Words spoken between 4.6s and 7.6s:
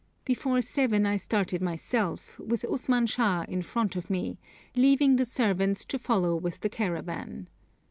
leaving the servants to follow with the caravan.